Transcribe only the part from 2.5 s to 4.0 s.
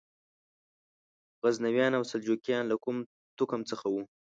له کوم توکم څخه